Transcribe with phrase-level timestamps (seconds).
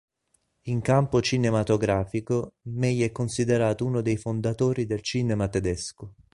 [0.63, 6.15] In campo cinematografico, May è considerato uno dei fondatori del cinema tedesco.